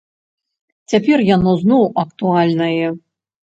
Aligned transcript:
Цяпер 0.93 1.17
яно 1.35 1.53
зноў 1.65 1.83
актуальнае. 2.07 2.85